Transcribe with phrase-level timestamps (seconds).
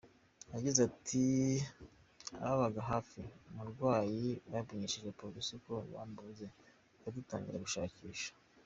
[0.53, 1.23] Yagize ati
[2.43, 8.29] “Ababaga hafi umurwayi bamenyesheje Polisi ko bamubuze, duhita dutangira gushakisha.